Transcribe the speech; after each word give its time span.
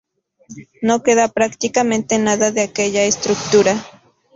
No 0.81 1.03
queda 1.03 1.27
prácticamente 1.27 2.17
nada 2.17 2.49
de 2.51 2.63
aquella 2.63 3.03
estructura. 3.03 3.75